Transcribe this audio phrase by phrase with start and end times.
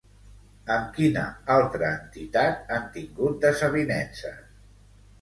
[0.75, 1.25] Amb quina
[1.57, 4.45] altra entitat han tingut desavinences?